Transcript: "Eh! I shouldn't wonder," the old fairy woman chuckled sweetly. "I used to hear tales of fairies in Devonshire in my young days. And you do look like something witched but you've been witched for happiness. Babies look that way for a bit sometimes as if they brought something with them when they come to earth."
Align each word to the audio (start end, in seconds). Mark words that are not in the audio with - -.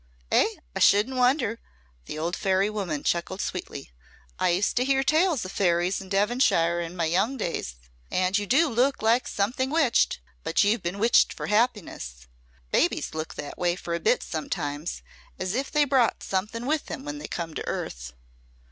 "Eh! 0.31 0.55
I 0.75 0.79
shouldn't 0.79 1.15
wonder," 1.15 1.59
the 2.05 2.17
old 2.17 2.35
fairy 2.35 2.71
woman 2.71 3.03
chuckled 3.03 3.39
sweetly. 3.39 3.91
"I 4.39 4.49
used 4.49 4.75
to 4.77 4.83
hear 4.83 5.03
tales 5.03 5.45
of 5.45 5.51
fairies 5.51 6.01
in 6.01 6.09
Devonshire 6.09 6.79
in 6.81 6.95
my 6.95 7.05
young 7.05 7.37
days. 7.37 7.75
And 8.09 8.35
you 8.35 8.47
do 8.47 8.67
look 8.67 9.03
like 9.03 9.27
something 9.27 9.69
witched 9.69 10.19
but 10.43 10.63
you've 10.63 10.81
been 10.81 10.97
witched 10.97 11.31
for 11.33 11.45
happiness. 11.45 12.25
Babies 12.71 13.13
look 13.13 13.35
that 13.35 13.59
way 13.59 13.75
for 13.75 13.93
a 13.93 13.99
bit 13.99 14.23
sometimes 14.23 15.03
as 15.37 15.53
if 15.53 15.69
they 15.71 15.85
brought 15.85 16.23
something 16.23 16.65
with 16.65 16.87
them 16.87 17.05
when 17.05 17.19
they 17.19 17.27
come 17.27 17.53
to 17.53 17.67
earth." 17.67 18.13